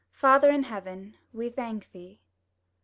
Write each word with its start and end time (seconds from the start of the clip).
Father 0.13 0.49
in 0.49 0.63
heaven, 0.63 1.13
we 1.31 1.51
thank 1.51 1.91
Thee! 1.91 2.19